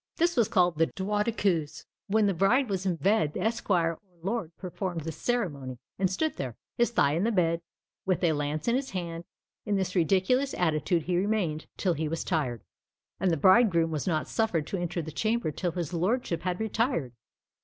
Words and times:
This 0.15 0.35
was 0.35 0.47
called 0.47 0.79
the 0.79 0.87
droit 0.87 1.25
de 1.25 1.31
cuisse. 1.31 1.85
When 2.07 2.25
the 2.25 2.33
bride 2.33 2.69
was 2.69 2.87
in 2.87 2.95
bed, 2.95 3.33
the 3.35 3.41
esquire 3.41 3.91
or 3.93 3.99
lord 4.23 4.51
performed 4.57 5.01
this 5.01 5.15
ceremony, 5.17 5.77
and 5.99 6.09
stood 6.09 6.37
there, 6.37 6.55
his 6.75 6.89
thigh 6.89 7.11
in 7.13 7.23
the 7.23 7.31
bed, 7.31 7.61
with 8.03 8.23
a 8.23 8.33
lance 8.33 8.67
in 8.67 8.75
his 8.75 8.89
hand: 8.89 9.25
in 9.63 9.75
this 9.75 9.93
ridiculous 9.95 10.55
attitude 10.55 11.03
he 11.03 11.17
remained 11.17 11.67
till 11.77 11.93
he 11.93 12.07
was 12.07 12.23
tired; 12.23 12.63
and 13.19 13.29
the 13.29 13.37
bridegroom 13.37 13.91
was 13.91 14.07
not 14.07 14.27
suffered 14.27 14.65
to 14.65 14.77
enter 14.79 15.03
the 15.03 15.11
chamber 15.11 15.51
till 15.51 15.73
his 15.73 15.93
lordship 15.93 16.41
had 16.41 16.59
retired. 16.59 17.13